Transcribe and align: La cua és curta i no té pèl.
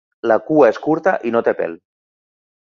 La 0.29 0.37
cua 0.47 0.69
és 0.75 0.79
curta 0.87 1.13
i 1.31 1.35
no 1.37 1.45
té 1.51 1.55
pèl. 1.63 1.79